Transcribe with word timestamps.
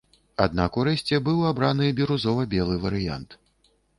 Аднак 0.45 0.77
урэшце 0.83 1.19
быў 1.27 1.43
абраны 1.51 1.91
бірузова-белы 2.01 2.81
варыянт. 2.87 3.37